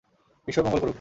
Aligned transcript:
ঈশ্বর 0.47 0.63
মঙ্গল 0.63 0.79
করুক। 0.79 0.89